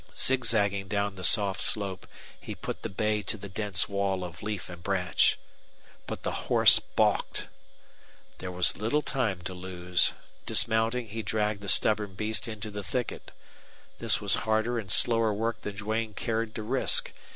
[0.17, 2.07] Zigzagging down the soft slope,
[2.39, 5.37] he put the bay to the dense wall of leaf and branch.
[6.07, 7.49] But the horse balked.
[8.39, 10.13] There was little time to lose.
[10.47, 13.29] Dismounting, he dragged the stubborn beast into the thicket.
[13.99, 17.13] This was harder and slower work than Duane cared to risk.